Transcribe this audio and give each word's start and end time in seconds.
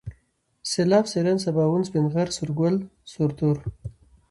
سيلاب، 0.69 1.05
سيلان، 1.11 1.37
سباوون، 1.43 1.81
سپين 1.89 2.05
غر، 2.13 2.27
سورگل، 2.37 2.75
سرتور 3.11 3.57